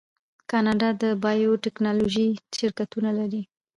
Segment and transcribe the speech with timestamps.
[0.49, 3.41] کاناډا د بایو ټیکنالوژۍ شرکتونه لري.